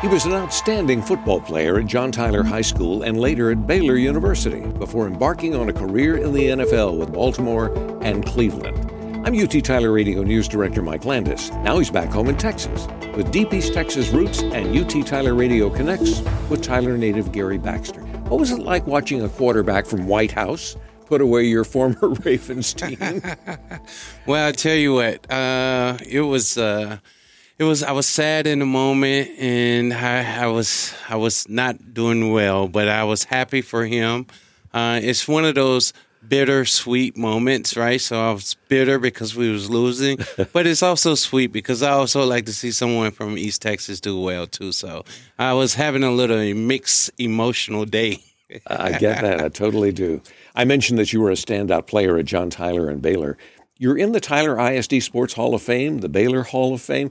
He 0.00 0.06
was 0.06 0.26
an 0.26 0.32
outstanding 0.32 1.02
football 1.02 1.40
player 1.40 1.80
at 1.80 1.86
John 1.86 2.12
Tyler 2.12 2.44
High 2.44 2.60
School 2.60 3.02
and 3.02 3.18
later 3.18 3.50
at 3.50 3.66
Baylor 3.66 3.96
University 3.96 4.60
before 4.60 5.08
embarking 5.08 5.56
on 5.56 5.68
a 5.68 5.72
career 5.72 6.16
in 6.16 6.32
the 6.32 6.50
NFL 6.50 6.96
with 6.96 7.12
Baltimore 7.12 7.72
and 8.00 8.24
Cleveland. 8.24 8.78
I'm 9.26 9.36
UT 9.36 9.64
Tyler 9.64 9.90
Radio 9.90 10.22
News 10.22 10.46
Director 10.46 10.82
Mike 10.82 11.04
Landis. 11.04 11.50
Now 11.64 11.78
he's 11.78 11.90
back 11.90 12.10
home 12.10 12.28
in 12.28 12.36
Texas 12.36 12.86
with 13.16 13.32
Deep 13.32 13.52
East 13.52 13.74
Texas 13.74 14.10
Roots 14.10 14.40
and 14.42 14.78
UT 14.78 15.04
Tyler 15.04 15.34
Radio 15.34 15.68
Connects 15.68 16.20
with 16.48 16.62
Tyler 16.62 16.96
native 16.96 17.32
Gary 17.32 17.58
Baxter. 17.58 18.02
What 18.28 18.38
was 18.38 18.52
it 18.52 18.60
like 18.60 18.86
watching 18.86 19.24
a 19.24 19.28
quarterback 19.28 19.84
from 19.84 20.06
White 20.06 20.30
House 20.30 20.76
put 21.06 21.20
away 21.20 21.42
your 21.42 21.64
former 21.64 21.98
Ravens 22.24 22.72
team? 22.72 22.98
well, 24.26 24.48
I 24.48 24.52
tell 24.52 24.76
you 24.76 24.94
what, 24.94 25.28
uh, 25.28 25.98
it 26.08 26.20
was. 26.20 26.56
Uh, 26.56 26.98
it 27.58 27.64
was 27.64 27.82
I 27.82 27.92
was 27.92 28.06
sad 28.06 28.46
in 28.46 28.60
the 28.60 28.66
moment 28.66 29.30
and 29.38 29.92
I, 29.92 30.44
I 30.44 30.46
was 30.46 30.94
I 31.08 31.16
was 31.16 31.48
not 31.48 31.92
doing 31.92 32.32
well, 32.32 32.68
but 32.68 32.88
I 32.88 33.04
was 33.04 33.24
happy 33.24 33.62
for 33.62 33.84
him. 33.84 34.26
Uh, 34.72 35.00
it's 35.02 35.26
one 35.26 35.44
of 35.44 35.56
those 35.56 35.92
bittersweet 36.26 37.16
moments, 37.16 37.76
right? 37.76 38.00
So 38.00 38.20
I 38.20 38.32
was 38.32 38.54
bitter 38.68 38.98
because 38.98 39.34
we 39.34 39.50
was 39.50 39.68
losing, 39.68 40.18
but 40.52 40.66
it's 40.66 40.82
also 40.82 41.14
sweet 41.14 41.48
because 41.52 41.82
I 41.82 41.90
also 41.90 42.24
like 42.24 42.46
to 42.46 42.52
see 42.52 42.70
someone 42.70 43.10
from 43.10 43.36
East 43.36 43.62
Texas 43.62 44.00
do 44.00 44.20
well 44.20 44.46
too. 44.46 44.70
So 44.70 45.04
I 45.38 45.52
was 45.54 45.74
having 45.74 46.04
a 46.04 46.12
little 46.12 46.54
mixed 46.54 47.10
emotional 47.18 47.84
day. 47.84 48.22
I 48.66 48.92
get 48.92 49.20
that. 49.22 49.42
I 49.42 49.48
totally 49.48 49.92
do. 49.92 50.22
I 50.54 50.64
mentioned 50.64 50.98
that 50.98 51.12
you 51.12 51.20
were 51.20 51.30
a 51.30 51.34
standout 51.34 51.86
player 51.86 52.16
at 52.18 52.24
John 52.24 52.50
Tyler 52.50 52.88
and 52.88 53.02
Baylor. 53.02 53.36
You're 53.76 53.98
in 53.98 54.12
the 54.12 54.20
Tyler 54.20 54.58
ISD 54.58 55.02
Sports 55.02 55.34
Hall 55.34 55.54
of 55.54 55.62
Fame, 55.62 55.98
the 55.98 56.08
Baylor 56.08 56.42
Hall 56.44 56.74
of 56.74 56.80
Fame 56.80 57.10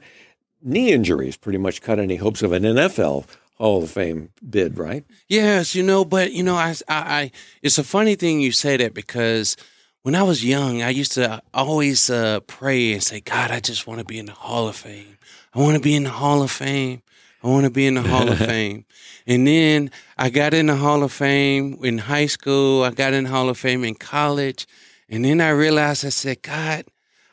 knee 0.62 0.92
injuries 0.92 1.38
pretty 1.38 1.58
much 1.58 1.82
cut 1.82 2.00
any 2.00 2.16
hopes 2.16 2.42
of 2.42 2.52
an 2.52 2.64
NFL 2.64 3.26
Hall 3.56 3.84
of 3.84 3.90
Fame 3.90 4.30
bid, 4.48 4.78
right? 4.78 5.04
Yes, 5.28 5.74
you 5.74 5.84
know, 5.84 6.06
but 6.06 6.32
you 6.32 6.44
know, 6.44 6.56
I, 6.56 6.76
I, 6.88 6.98
I 6.98 7.32
it's 7.62 7.78
a 7.78 7.84
funny 7.84 8.16
thing 8.16 8.40
you 8.40 8.52
say 8.52 8.78
that 8.78 8.94
because 8.94 9.58
when 10.04 10.16
I 10.16 10.24
was 10.24 10.46
young, 10.46 10.82
I 10.82 10.90
used 10.90 11.14
to 11.14 11.42
always 11.54 12.10
uh, 12.10 12.40
pray 12.42 12.94
and 12.94 13.04
say, 13.04 13.20
God, 13.20 13.52
I 13.52 13.60
just 13.60 13.88
want 13.88 14.00
to 14.00 14.06
be 14.06 14.20
in 14.20 14.28
the 14.28 14.32
Hall 14.32 14.68
of 14.68 14.76
Fame. 14.76 15.18
I 15.54 15.60
want 15.60 15.76
to 15.76 15.82
be 15.82 15.96
in 15.96 16.04
the 16.04 16.12
Hall 16.12 16.44
of 16.44 16.52
Fame. 16.52 17.02
I 17.44 17.48
want 17.48 17.66
to 17.66 17.72
be 17.72 17.88
in 17.88 17.96
the 17.96 18.04
Hall 18.04 18.30
of 18.30 18.38
Fame. 18.52 18.86
And 19.26 19.46
then 19.46 19.92
I 20.18 20.30
got 20.30 20.54
in 20.54 20.68
the 20.68 20.76
Hall 20.76 21.04
of 21.04 21.12
Fame 21.12 21.78
in 21.84 21.98
high 21.98 22.28
school. 22.28 22.84
I 22.84 22.92
got 22.92 23.14
in 23.14 23.26
the 23.26 23.30
Hall 23.30 23.50
of 23.50 23.58
Fame 23.58 23.84
in 23.84 23.96
college. 23.96 24.68
And 25.10 25.26
then 25.26 25.42
I 25.42 25.50
realized, 25.50 26.06
I 26.06 26.10
said, 26.10 26.42
God, 26.42 26.86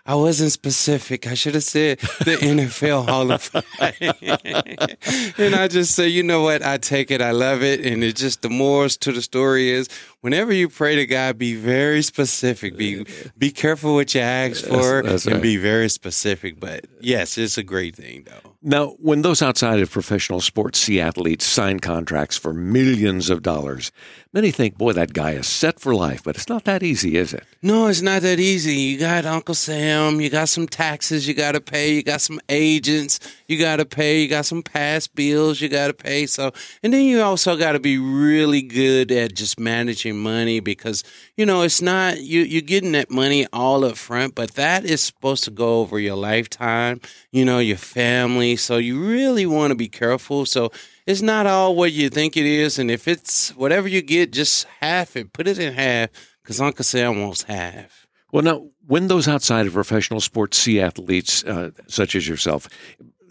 I 0.07 0.17
wasn't 0.17 0.53
specific. 0.53 1.27
I 1.27 1.33
should 1.33 1.55
have 1.55 1.65
said 1.65 1.99
the 1.99 2.37
NFL 2.43 3.09
Hall 3.09 3.33
of 3.33 3.43
Fame. 3.43 5.35
and 5.39 5.55
I 5.55 5.67
just 5.67 5.95
say, 5.95 6.09
you 6.09 6.23
know 6.23 6.43
what? 6.43 6.63
I 6.63 6.77
take 6.77 7.11
it. 7.11 7.23
I 7.23 7.31
love 7.31 7.63
it. 7.63 7.87
And 7.87 8.05
it's 8.05 8.21
just 8.21 8.43
the 8.43 8.51
morals 8.51 8.99
to 8.99 9.13
the 9.13 9.23
story 9.23 9.71
is 9.71 9.89
whenever 10.25 10.55
you 10.55 10.71
pray 10.71 10.97
to 10.97 11.05
God, 11.05 11.37
be 11.37 11.55
very 11.55 12.01
specific. 12.01 12.79
Be 12.79 13.05
be 13.37 13.51
careful 13.51 13.95
what 13.95 14.15
you 14.15 14.23
ask 14.23 14.65
for 14.65 15.03
that's, 15.03 15.09
that's 15.09 15.27
and 15.27 15.35
right. 15.35 15.43
be 15.43 15.59
very 15.59 15.91
specific. 15.91 16.59
But 16.59 16.87
yes, 16.99 17.37
it's 17.37 17.59
a 17.59 17.63
great 17.63 17.95
thing 17.95 18.25
though. 18.25 18.55
Now, 18.67 18.97
when 18.99 19.21
those 19.21 19.43
outside 19.43 19.81
of 19.81 19.91
professional 19.91 20.41
sports 20.41 20.79
see 20.79 20.99
athletes 20.99 21.45
sign 21.45 21.81
contracts 21.81 22.39
for 22.39 22.55
millions 22.55 23.29
of 23.29 23.43
dollars, 23.43 23.93
many 24.33 24.51
think, 24.51 24.79
boy, 24.79 24.95
that 24.95 25.13
guy 25.13 25.33
is 25.33 25.47
set 25.47 25.79
for 25.79 25.95
life. 25.95 26.23
But 26.25 26.37
it's 26.37 26.49
not 26.49 26.65
that 26.65 26.83
easy, 26.83 27.19
is 27.19 27.35
it? 27.35 27.45
No, 27.61 27.89
it's 27.89 28.01
not 28.01 28.23
that 28.23 28.41
easy. 28.41 28.75
You 28.75 28.99
got 28.99 29.27
Uncle 29.27 29.55
Sam, 29.55 30.19
you 30.19 30.31
got 30.31 30.49
some 30.49 30.67
taxes 30.67 31.29
you 31.29 31.35
got 31.35 31.53
to 31.53 31.61
pay, 31.61 31.93
you 31.93 32.03
got 32.03 32.23
some 32.23 32.41
agents 32.49 33.21
you 33.49 33.59
got 33.59 33.77
to 33.77 33.85
pay, 33.85 34.23
you 34.23 34.29
got 34.29 34.47
some 34.47 34.63
past 34.63 35.15
bills 35.15 35.61
you 35.61 35.69
got 35.69 35.89
to 35.89 35.95
pay. 35.95 36.25
So, 36.25 36.51
and 36.83 36.91
then 36.91 37.05
you 37.05 37.21
also 37.21 37.59
got 37.59 37.73
to 37.73 37.81
be 37.81 37.99
really 37.99 38.63
good 38.63 39.13
at 39.13 39.35
just 39.35 39.61
managing 39.61 40.14
money 40.19 40.61
because, 40.61 41.05
you 41.37 41.45
know, 41.45 41.63
it's 41.63 41.83
not, 41.83 42.21
you, 42.21 42.41
you're 42.41 42.63
getting 42.63 42.93
that 42.93 43.11
money 43.11 43.47
all 43.53 43.85
up 43.85 43.97
front, 43.97 44.35
but 44.35 44.55
that 44.55 44.85
is 44.85 45.03
supposed 45.03 45.45
to 45.45 45.51
go 45.51 45.81
over 45.81 45.99
your 45.99 46.17
lifetime, 46.17 47.01
you 47.33 47.45
know, 47.45 47.59
your 47.59 47.77
family. 47.77 48.57
So 48.57 48.77
you 48.77 49.01
really 49.05 49.47
want 49.47 49.71
to 49.71 49.75
be 49.75 49.89
careful. 49.89 50.47
So 50.47 50.71
it's 51.07 51.23
not 51.23 51.47
all 51.47 51.75
what 51.75 51.93
you 51.93 52.09
think 52.09 52.37
it 52.37 52.47
is. 52.47 52.79
And 52.79 52.91
if 52.91 53.07
it's 53.09 53.51
whatever 53.57 53.89
you 53.89 54.03
get, 54.03 54.33
just 54.33 54.67
half 54.81 55.17
it, 55.17 55.33
put 55.33 55.47
it 55.49 55.59
in 55.59 55.75
half 55.75 56.11
because 56.43 56.61
Uncle 56.61 56.85
Sam 56.85 57.21
wants 57.21 57.43
half. 57.43 58.07
Well, 58.33 58.43
now, 58.43 58.67
when 58.87 59.09
those 59.09 59.29
outside 59.29 59.67
of 59.67 59.75
professional 59.75 60.21
sports 60.21 60.59
see 60.59 60.81
athletes 60.81 61.45
uh, 61.45 61.71
such 61.87 62.17
as 62.17 62.27
yourself 62.27 62.69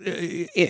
uh, 0.05 0.11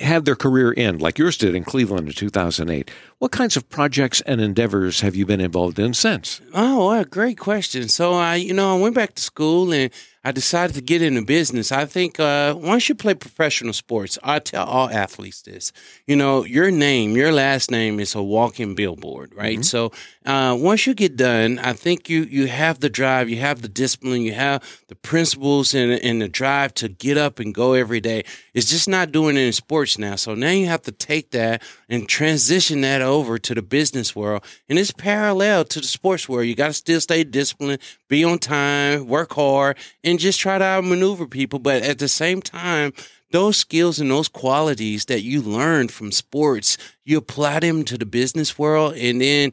have 0.01 0.25
their 0.25 0.35
career 0.35 0.73
end, 0.75 1.01
like 1.01 1.17
yours 1.17 1.37
did 1.37 1.55
in 1.55 1.63
Cleveland 1.63 2.07
in 2.07 2.13
2008, 2.13 2.89
what 3.23 3.31
kinds 3.31 3.55
of 3.55 3.69
projects 3.69 4.19
and 4.25 4.41
endeavors 4.41 4.99
have 4.99 5.15
you 5.15 5.25
been 5.25 5.39
involved 5.39 5.79
in 5.79 5.93
since? 5.93 6.41
Oh, 6.53 6.89
well, 6.89 7.05
great 7.05 7.37
question. 7.37 7.87
So 7.87 8.15
I, 8.15 8.35
you 8.35 8.53
know, 8.53 8.75
I 8.75 8.77
went 8.77 8.95
back 8.95 9.15
to 9.15 9.21
school 9.21 9.71
and 9.71 9.89
I 10.25 10.31
decided 10.31 10.73
to 10.75 10.81
get 10.81 11.01
into 11.01 11.21
business. 11.21 11.71
I 11.71 11.85
think 11.85 12.17
uh, 12.17 12.55
once 12.57 12.87
you 12.87 12.95
play 12.95 13.13
professional 13.13 13.73
sports, 13.73 14.17
I 14.23 14.39
tell 14.39 14.65
all 14.65 14.89
athletes 14.89 15.41
this. 15.41 15.73
You 16.07 16.15
know, 16.15 16.45
your 16.45 16.71
name, 16.71 17.17
your 17.17 17.33
last 17.33 17.69
name 17.69 17.99
is 17.99 18.15
a 18.15 18.23
walking 18.23 18.73
billboard, 18.73 19.33
right? 19.35 19.59
Mm-hmm. 19.59 19.63
So 19.63 19.91
uh, 20.25 20.55
once 20.57 20.87
you 20.87 20.93
get 20.93 21.17
done, 21.17 21.59
I 21.59 21.73
think 21.73 22.09
you 22.09 22.23
you 22.23 22.47
have 22.47 22.79
the 22.79 22.89
drive, 22.89 23.29
you 23.29 23.39
have 23.39 23.61
the 23.61 23.67
discipline, 23.67 24.21
you 24.21 24.33
have 24.33 24.63
the 24.87 24.95
principles 24.95 25.73
and, 25.73 25.91
and 25.91 26.21
the 26.21 26.29
drive 26.29 26.73
to 26.75 26.87
get 26.87 27.17
up 27.17 27.39
and 27.39 27.53
go 27.53 27.73
every 27.73 27.99
day. 27.99 28.23
It's 28.53 28.69
just 28.69 28.87
not 28.87 29.11
doing 29.11 29.35
it 29.35 29.41
in 29.41 29.51
sports 29.51 29.97
now. 29.97 30.15
So 30.15 30.35
now 30.35 30.51
you 30.51 30.67
have 30.67 30.83
to 30.83 30.93
take 30.93 31.31
that 31.31 31.61
and 31.89 32.07
transition 32.07 32.79
that 32.81 33.01
over 33.01 33.12
to 33.13 33.53
the 33.53 33.61
business 33.61 34.15
world. 34.15 34.43
And 34.67 34.79
it's 34.79 34.91
parallel 34.91 35.65
to 35.65 35.79
the 35.79 35.87
sports 35.87 36.27
world. 36.27 36.47
You 36.47 36.55
got 36.55 36.67
to 36.67 36.73
still 36.73 36.99
stay 36.99 37.23
disciplined, 37.23 37.79
be 38.07 38.23
on 38.23 38.39
time, 38.39 39.07
work 39.07 39.33
hard, 39.33 39.77
and 40.03 40.19
just 40.19 40.39
try 40.39 40.57
to 40.57 40.63
outmaneuver 40.63 41.27
people. 41.27 41.59
But 41.59 41.83
at 41.83 41.99
the 41.99 42.07
same 42.07 42.41
time, 42.41 42.93
those 43.31 43.57
skills 43.57 43.99
and 43.99 44.09
those 44.11 44.27
qualities 44.27 45.05
that 45.05 45.21
you 45.21 45.41
learned 45.41 45.91
from 45.91 46.11
sports, 46.11 46.77
you 47.05 47.17
apply 47.17 47.59
them 47.59 47.83
to 47.85 47.97
the 47.97 48.05
business 48.05 48.57
world, 48.57 48.95
and 48.95 49.21
then 49.21 49.51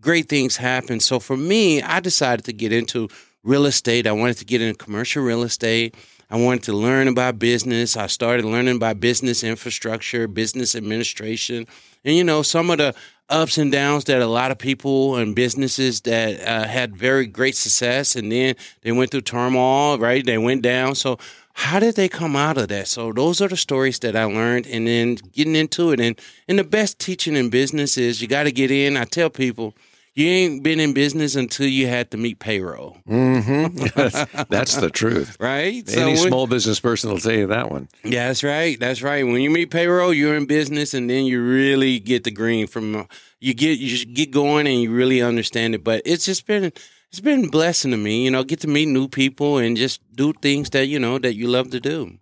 great 0.00 0.28
things 0.28 0.56
happen. 0.56 1.00
So 1.00 1.18
for 1.20 1.36
me, 1.36 1.82
I 1.82 2.00
decided 2.00 2.44
to 2.46 2.52
get 2.52 2.72
into 2.72 3.08
real 3.42 3.66
estate. 3.66 4.06
I 4.06 4.12
wanted 4.12 4.36
to 4.38 4.44
get 4.44 4.60
into 4.60 4.76
commercial 4.76 5.22
real 5.22 5.42
estate. 5.42 5.94
I 6.30 6.36
wanted 6.36 6.62
to 6.64 6.72
learn 6.72 7.08
about 7.08 7.38
business. 7.38 7.96
I 7.96 8.06
started 8.06 8.44
learning 8.44 8.76
about 8.76 9.00
business 9.00 9.42
infrastructure, 9.42 10.28
business 10.28 10.76
administration, 10.76 11.66
and 12.04 12.16
you 12.16 12.22
know 12.22 12.42
some 12.42 12.70
of 12.70 12.78
the 12.78 12.94
ups 13.28 13.58
and 13.58 13.70
downs 13.72 14.04
that 14.04 14.22
a 14.22 14.26
lot 14.26 14.50
of 14.50 14.58
people 14.58 15.16
and 15.16 15.34
businesses 15.34 16.00
that 16.02 16.40
uh, 16.46 16.66
had 16.66 16.96
very 16.96 17.26
great 17.26 17.56
success, 17.56 18.14
and 18.14 18.30
then 18.30 18.54
they 18.82 18.92
went 18.92 19.10
through 19.10 19.22
turmoil. 19.22 19.98
Right, 19.98 20.24
they 20.24 20.38
went 20.38 20.62
down. 20.62 20.94
So 20.94 21.18
how 21.54 21.80
did 21.80 21.96
they 21.96 22.08
come 22.08 22.36
out 22.36 22.58
of 22.58 22.68
that? 22.68 22.86
So 22.86 23.12
those 23.12 23.40
are 23.40 23.48
the 23.48 23.56
stories 23.56 23.98
that 23.98 24.14
I 24.14 24.24
learned, 24.24 24.66
and 24.68 24.86
then 24.86 25.16
getting 25.32 25.56
into 25.56 25.90
it. 25.90 26.00
And 26.00 26.18
and 26.46 26.58
the 26.58 26.64
best 26.64 26.98
teaching 27.00 27.34
in 27.34 27.50
business 27.50 27.98
is 27.98 28.22
you 28.22 28.28
got 28.28 28.44
to 28.44 28.52
get 28.52 28.70
in. 28.70 28.96
I 28.96 29.04
tell 29.04 29.30
people 29.30 29.74
you 30.20 30.28
ain't 30.28 30.62
been 30.62 30.78
in 30.80 30.92
business 30.92 31.34
until 31.34 31.66
you 31.66 31.86
had 31.86 32.10
to 32.10 32.16
meet 32.16 32.38
payroll. 32.38 32.98
Mm-hmm. 33.08 33.86
That's, 33.96 34.46
that's 34.48 34.76
the 34.76 34.90
truth, 34.90 35.36
right? 35.40 35.82
Any 35.96 36.16
so 36.16 36.28
small 36.28 36.46
business 36.46 36.78
person 36.78 37.10
will 37.10 37.18
tell 37.18 37.32
you 37.32 37.46
that 37.48 37.70
one. 37.70 37.88
Yeah, 38.04 38.28
that's 38.28 38.44
right. 38.44 38.78
That's 38.78 39.02
right. 39.02 39.26
When 39.26 39.40
you 39.40 39.50
meet 39.50 39.70
payroll, 39.70 40.12
you're 40.12 40.36
in 40.36 40.46
business, 40.46 40.94
and 40.94 41.08
then 41.08 41.24
you 41.24 41.42
really 41.42 41.98
get 41.98 42.24
the 42.24 42.30
green 42.30 42.66
from 42.66 43.08
you 43.40 43.54
get 43.54 43.78
you 43.78 44.04
get 44.04 44.30
going, 44.30 44.66
and 44.66 44.80
you 44.80 44.92
really 44.92 45.22
understand 45.22 45.74
it. 45.74 45.82
But 45.82 46.02
it's 46.04 46.24
just 46.24 46.46
been 46.46 46.72
it's 47.10 47.20
been 47.20 47.48
blessing 47.48 47.90
to 47.90 47.96
me, 47.96 48.24
you 48.24 48.30
know, 48.30 48.44
get 48.44 48.60
to 48.60 48.68
meet 48.68 48.86
new 48.86 49.08
people 49.08 49.58
and 49.58 49.76
just 49.76 50.00
do 50.14 50.32
things 50.32 50.70
that 50.70 50.86
you 50.86 50.98
know 50.98 51.18
that 51.18 51.34
you 51.34 51.48
love 51.48 51.70
to 51.70 51.80
do. 51.80 52.18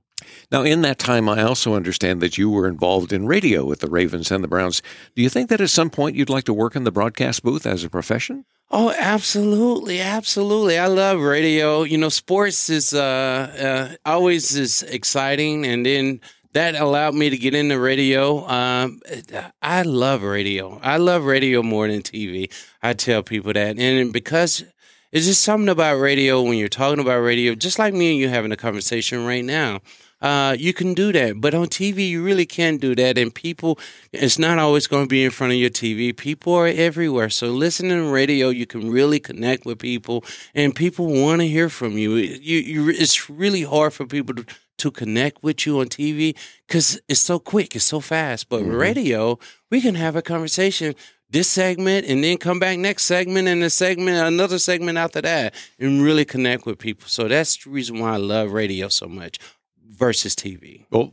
Now, 0.50 0.62
in 0.62 0.83
that 0.83 0.98
time, 0.98 1.28
I 1.28 1.42
also 1.42 1.75
understand 1.75 2.21
that 2.21 2.39
you 2.39 2.51
were 2.51 2.66
involved 2.66 3.13
in 3.13 3.27
radio 3.27 3.65
with 3.65 3.80
the 3.80 3.91
Ravens 3.91 4.30
and 4.30 4.42
the 4.42 4.48
Browns. 4.48 4.83
Do 5.15 5.22
you 5.22 5.28
think 5.28 5.48
that 5.51 5.60
at 5.60 5.71
some 5.71 5.91
point 5.91 6.16
you'd 6.16 6.30
like 6.30 6.45
to 6.45 6.54
work 6.54 6.77
in 6.77 6.84
the 6.84 6.92
broadcast 6.92 7.42
booth 7.42 7.66
as 7.66 7.84
a 7.84 7.91
profession? 7.91 8.45
Oh, 8.71 8.95
absolutely, 8.98 10.01
absolutely. 10.01 10.78
I 10.78 10.89
love 10.89 11.21
radio. 11.21 11.84
You 11.84 11.97
know, 11.97 12.10
sports 12.10 12.69
is 12.69 12.92
uh, 12.92 13.97
uh, 14.03 14.10
always 14.10 14.54
is 14.57 14.83
exciting, 14.83 15.65
and 15.65 15.86
then 15.86 16.21
that 16.53 16.75
allowed 16.75 17.15
me 17.15 17.30
to 17.30 17.39
get 17.39 17.54
into 17.54 17.78
radio. 17.78 18.47
Um, 18.47 19.01
I 19.63 19.83
love 19.83 20.22
radio. 20.22 20.78
I 20.83 20.98
love 20.98 21.25
radio 21.25 21.63
more 21.63 21.89
than 21.89 22.03
TV. 22.03 22.53
I 22.83 22.92
tell 22.92 23.22
people 23.22 23.54
that, 23.54 23.78
and 23.78 24.13
because 24.13 24.65
it's 25.13 25.27
just 25.27 25.42
something 25.42 25.71
about 25.71 25.98
radio 25.98 26.42
when 26.42 26.59
you're 26.59 26.69
talking 26.69 27.01
about 27.01 27.21
radio, 27.21 27.54
just 27.54 27.78
like 27.78 27.95
me 27.95 28.10
and 28.10 28.19
you 28.19 28.28
having 28.28 28.53
a 28.53 28.57
conversation 28.57 29.25
right 29.25 29.45
now 29.45 29.80
uh, 30.20 30.56
you 30.59 30.72
can 30.72 30.94
do 30.94 31.12
that. 31.12 31.41
But 31.41 31.54
on 31.54 31.66
TV, 31.66 32.09
you 32.09 32.24
really 32.24 32.47
can't 32.47 32.80
do 32.80 32.94
that. 32.97 33.18
And 33.18 33.34
people, 33.34 33.78
it's 34.12 34.38
not 34.38 34.59
always 34.59 34.86
going 34.86 35.04
to 35.04 35.09
be 35.09 35.24
in 35.24 35.30
front 35.30 35.53
of 35.53 35.59
your 35.59 35.70
TV. 35.70 36.16
People 36.16 36.54
are 36.54 36.66
everywhere. 36.66 37.30
So 37.30 37.48
listening 37.48 37.92
to 37.92 38.10
radio, 38.10 38.48
you 38.48 38.66
can 38.66 38.91
really 38.91 39.20
connect 39.20 39.65
with 39.65 39.78
people, 39.78 40.24
and 40.54 40.74
people 40.74 41.06
want 41.06 41.41
to 41.41 41.48
hear 41.48 41.68
from 41.68 41.98
you. 41.98 42.16
You, 42.16 42.59
you. 42.59 42.88
It's 42.91 43.30
really 43.30 43.62
hard 43.62 43.92
for 43.92 44.06
people 44.06 44.34
to 44.34 44.44
to 44.78 44.92
connect 44.92 45.42
with 45.42 45.66
you 45.66 45.80
on 45.80 45.86
TV 45.86 46.36
because 46.66 47.00
it's 47.09 47.20
so 47.20 47.41
quick, 47.41 47.74
it's 47.74 47.84
so 47.84 47.98
fast. 47.98 48.48
But 48.48 48.62
mm-hmm. 48.62 48.76
radio, 48.76 49.38
we 49.70 49.80
can 49.80 49.97
have 49.97 50.15
a 50.15 50.22
conversation 50.22 50.94
this 51.30 51.48
segment 51.48 52.06
and 52.06 52.24
then 52.24 52.38
come 52.38 52.59
back 52.59 52.78
next 52.78 53.04
segment 53.04 53.48
and 53.48 53.62
the 53.62 53.70
segment, 53.70 54.16
another 54.16 54.59
segment 54.59 54.97
after 54.97 55.20
that, 55.20 55.54
and 55.78 56.03
really 56.03 56.24
connect 56.24 56.65
with 56.65 56.78
people. 56.78 57.09
So 57.09 57.28
that's 57.28 57.65
the 57.65 57.70
reason 57.70 57.98
why 57.98 58.15
I 58.15 58.16
love 58.16 58.53
radio 58.53 58.88
so 58.88 59.09
much 59.09 59.38
versus 59.89 60.35
TV. 60.35 60.87
Well, 60.91 61.13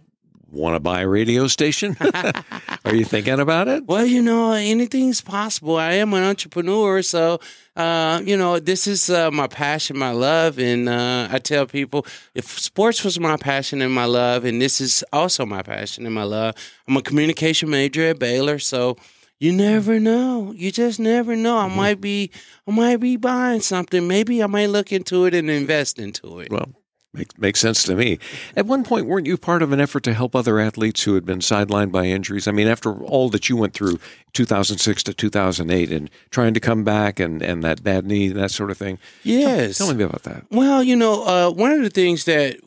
want 0.51 0.75
to 0.75 0.79
buy 0.79 1.01
a 1.01 1.07
radio 1.07 1.47
station? 1.47 1.97
Are 2.85 2.95
you 2.95 3.03
thinking 3.03 3.39
about 3.39 3.67
it? 3.67 3.85
Well, 3.85 4.05
you 4.05 4.21
know, 4.21 4.51
anything's 4.53 5.21
possible. 5.21 5.75
I 5.75 5.93
am 5.93 6.13
an 6.13 6.23
entrepreneur, 6.23 7.01
so 7.01 7.39
uh, 7.75 8.21
you 8.23 8.37
know, 8.37 8.59
this 8.59 8.87
is 8.87 9.09
uh, 9.09 9.31
my 9.31 9.47
passion, 9.47 9.97
my 9.97 10.11
love, 10.11 10.57
and 10.59 10.87
uh, 10.87 11.27
I 11.29 11.39
tell 11.39 11.65
people 11.65 12.05
if 12.33 12.45
sports 12.59 13.03
was 13.03 13.19
my 13.19 13.37
passion 13.37 13.81
and 13.81 13.93
my 13.93 14.05
love, 14.05 14.45
and 14.45 14.61
this 14.61 14.79
is 14.79 15.03
also 15.11 15.45
my 15.45 15.61
passion 15.61 16.05
and 16.05 16.15
my 16.15 16.23
love. 16.23 16.55
I'm 16.87 16.97
a 16.97 17.01
communication 17.01 17.69
major 17.69 18.03
at 18.03 18.19
Baylor, 18.19 18.59
so 18.59 18.97
you 19.39 19.51
never 19.51 19.99
know. 19.99 20.53
You 20.55 20.71
just 20.71 20.99
never 20.99 21.35
know. 21.35 21.57
I 21.57 21.67
mm-hmm. 21.67 21.75
might 21.75 22.01
be, 22.01 22.31
I 22.65 22.71
might 22.71 22.97
be 22.97 23.17
buying 23.17 23.59
something. 23.59 24.07
Maybe 24.07 24.41
I 24.41 24.47
might 24.47 24.69
look 24.69 24.93
into 24.93 25.25
it 25.25 25.33
and 25.33 25.49
invest 25.49 25.99
into 25.99 26.39
it. 26.39 26.51
Well, 26.51 26.69
Makes, 27.15 27.37
makes 27.37 27.59
sense 27.59 27.83
to 27.83 27.95
me. 27.95 28.19
At 28.55 28.65
one 28.65 28.83
point, 28.83 29.05
weren't 29.05 29.27
you 29.27 29.37
part 29.37 29.61
of 29.61 29.71
an 29.71 29.79
effort 29.79 30.03
to 30.03 30.13
help 30.13 30.35
other 30.35 30.59
athletes 30.59 31.03
who 31.03 31.15
had 31.15 31.25
been 31.25 31.39
sidelined 31.39 31.91
by 31.91 32.05
injuries? 32.05 32.47
I 32.47 32.51
mean, 32.51 32.67
after 32.67 32.93
all 33.03 33.29
that 33.29 33.49
you 33.49 33.55
went 33.55 33.73
through, 33.73 33.99
2006 34.33 35.03
to 35.03 35.13
2008, 35.13 35.91
and 35.91 36.09
trying 36.29 36.53
to 36.53 36.59
come 36.59 36.83
back 36.83 37.19
and, 37.19 37.41
and 37.41 37.63
that 37.63 37.83
bad 37.83 38.05
knee, 38.05 38.27
that 38.27 38.51
sort 38.51 38.69
of 38.69 38.77
thing. 38.77 38.99
Yes. 39.23 39.77
Tell, 39.77 39.87
tell 39.87 39.95
me 39.95 40.03
about 40.03 40.23
that. 40.23 40.45
Well, 40.51 40.83
you 40.83 40.95
know, 40.95 41.23
uh, 41.23 41.51
one 41.51 41.71
of 41.71 41.81
the 41.81 41.89
things 41.89 42.25
that 42.25 42.59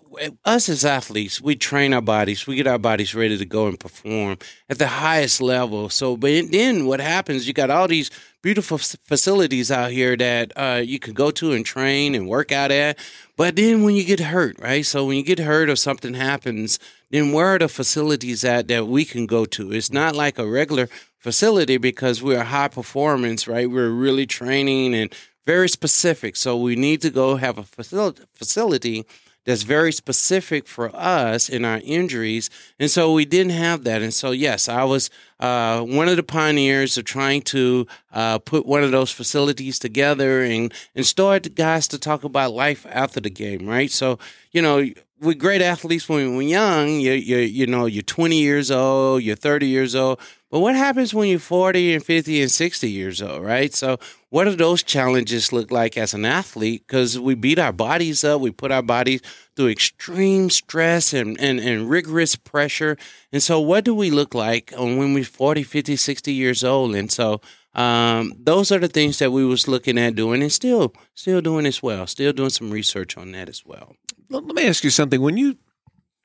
us 0.45 0.69
as 0.69 0.85
athletes, 0.85 1.41
we 1.41 1.57
train 1.57 1.93
our 1.93 2.01
bodies, 2.01 2.47
we 2.47 2.57
get 2.57 2.67
our 2.67 2.79
bodies 2.79 3.15
ready 3.15 3.39
to 3.39 3.45
go 3.45 3.67
and 3.67 3.79
perform 3.79 4.39
at 4.69 4.79
the 4.79 4.87
highest 4.87 5.41
level. 5.41 5.89
So, 5.89 6.17
but 6.17 6.51
then 6.51 6.87
what 6.87 7.01
happens? 7.01 7.47
You 7.47 7.53
got 7.53 7.71
all 7.71 7.89
these 7.89 8.11
beautiful 8.43 8.79
facilities 8.79 9.71
out 9.71 9.91
here 9.91 10.17
that 10.17 10.53
uh, 10.57 10.83
you 10.85 10.99
can 10.99 11.15
go 11.15 11.31
to 11.33 11.53
and 11.53 11.65
train 11.65 12.15
and 12.15 12.29
work 12.29 12.53
out 12.53 12.71
at. 12.71 12.99
But 13.37 13.57
then 13.57 13.83
when 13.83 13.95
you 13.95 14.05
get 14.05 14.21
hurt, 14.21 14.59
right? 14.61 14.85
So 14.85 15.07
when 15.07 15.17
you 15.17 15.25
get 15.25 15.39
hurt 15.39 15.69
or 15.69 15.77
something 15.77 16.15
happens, 16.15 16.79
then 17.11 17.33
where 17.33 17.47
are 17.47 17.59
the 17.59 17.69
facilities 17.69 18.45
at 18.45 18.69
that 18.69 18.87
we 18.87 19.05
can 19.05 19.27
go 19.27 19.45
to? 19.47 19.73
It's 19.73 19.93
not 19.93 20.15
like 20.15 20.39
a 20.39 20.47
regular 20.47 20.89
facility 21.19 21.77
because 21.77 22.23
we're 22.23 22.45
high 22.45 22.69
performance, 22.69 23.49
right? 23.49 23.71
We're 23.71 23.91
really 23.91 24.27
training 24.27 24.95
and 24.95 25.13
very 25.47 25.69
specific. 25.69 26.37
So 26.37 26.57
we 26.57 26.77
need 26.77 27.01
to 27.03 27.11
go 27.11 27.37
have 27.37 27.59
a 27.59 27.63
facility 27.63 29.05
that's 29.45 29.63
very 29.63 29.93
specific 29.93 30.67
for 30.67 30.95
us 30.95 31.49
in 31.49 31.65
our 31.65 31.81
injuries. 31.85 32.51
And 32.79 32.91
so 32.91 33.13
we 33.13 33.25
didn't 33.25 33.53
have 33.53 33.85
that. 33.85 34.03
And 34.03 34.13
so, 34.13 34.31
yes, 34.31 34.69
I 34.69 34.85
was 34.85 35.11
uh, 35.41 35.81
one 35.83 36.09
of 36.09 36.17
the 36.17 36.23
pioneers 36.23 36.99
of 36.99 37.05
trying 37.05 37.43
to 37.43 37.87
uh, 38.13 38.39
put 38.39 38.67
one 38.67 38.85
of 38.85 38.91
those 38.91 39.11
facilities 39.11 39.79
together 39.79 40.43
and, 40.43 40.73
and 40.95 41.07
start 41.07 41.55
guys 41.55 41.89
to 41.89 41.99
talk 41.99 42.25
about 42.25 42.53
life 42.53 42.87
after 42.91 43.21
the 43.21 43.31
game, 43.31 43.67
right? 43.67 43.91
So, 43.91 44.19
you 44.53 44.61
know, 44.61 44.87
we're 45.21 45.35
great 45.35 45.63
athletes 45.63 46.09
when 46.09 46.37
we're 46.37 46.43
young. 46.43 46.89
You, 46.89 47.13
you, 47.13 47.39
you 47.39 47.67
know, 47.67 47.87
you're 47.87 48.03
20 48.03 48.39
years 48.39 48.71
old, 48.71 49.23
you're 49.23 49.37
30 49.37 49.67
years 49.67 49.95
old. 49.95 50.21
But 50.51 50.61
what 50.61 50.75
happens 50.75 51.13
when 51.13 51.29
you're 51.29 51.39
40 51.39 51.95
and 51.95 52.05
50 52.05 52.41
and 52.41 52.51
60 52.51 52.91
years 52.91 53.21
old, 53.21 53.43
right? 53.43 53.75
So, 53.75 53.99
what 54.31 54.45
do 54.45 54.55
those 54.55 54.83
challenges 54.83 55.53
look 55.53 55.71
like 55.71 55.99
as 55.99 56.15
an 56.15 56.25
athlete? 56.25 56.85
Because 56.87 57.19
we 57.19 57.35
beat 57.35 57.59
our 57.59 57.73
bodies 57.73 58.25
up, 58.25 58.41
we 58.41 58.51
put 58.51 58.71
our 58.71 58.83
bodies 58.83 59.21
through 59.57 59.69
extreme 59.69 60.49
stress 60.49 61.13
and, 61.13 61.39
and, 61.39 61.61
and 61.61 61.91
rigorous 61.91 62.35
pressure. 62.35 62.97
And 63.31 63.43
so, 63.43 63.61
what 63.61 63.85
do 63.85 63.95
we 63.95 64.11
look 64.11 64.35
like 64.35 64.73
when 64.75 65.13
we're 65.13 65.25
40, 65.25 65.65
50, 65.65 65.97
60 65.97 66.33
years 66.33 66.65
old? 66.65 66.95
And 66.95 67.13
so, 67.13 67.43
um, 67.79 68.33
those 68.37 68.73
are 68.73 68.81
the 68.81 68.89
things 68.89 69.21
that 69.21 69.31
we 69.31 69.45
was 69.45 69.69
looking 69.69 69.99
at 69.99 70.17
doing 70.17 70.43
and 70.43 70.51
still 70.51 70.93
still 71.15 71.41
doing 71.41 71.65
as 71.65 71.81
well 71.81 72.09
still 72.09 72.33
doing 72.33 72.51
some 72.51 72.73
research 72.73 73.17
on 73.17 73.31
that 73.33 73.49
as 73.49 73.65
well. 73.65 73.95
Let 74.29 74.45
me 74.45 74.67
ask 74.67 74.83
you 74.83 74.91
something. 74.91 75.23
When 75.23 75.37
you 75.37 75.57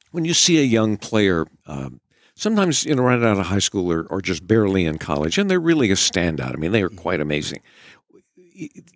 when 0.09 0.25
you 0.25 0.33
see 0.33 0.59
a 0.59 0.63
young 0.63 0.97
player 0.97 1.45
um, 1.67 2.01
sometimes 2.35 2.85
you 2.85 2.95
know 2.95 3.03
right 3.03 3.21
out 3.21 3.37
of 3.37 3.45
high 3.45 3.59
school 3.59 3.91
or, 3.91 4.07
or 4.09 4.19
just 4.19 4.47
barely 4.47 4.85
in 4.85 4.97
college 4.97 5.37
and 5.37 5.47
they're 5.47 5.59
really 5.59 5.91
a 5.91 5.95
standout. 5.95 6.53
I 6.53 6.55
mean 6.55 6.71
they 6.71 6.81
are 6.81 6.89
quite 6.89 7.21
amazing. 7.21 7.61